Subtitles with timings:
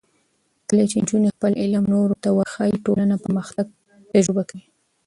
[0.69, 3.65] کله چې نجونې خپل علم نورو ته وښيي، ټولنه پرمختګ
[4.13, 4.65] تجربه کوي.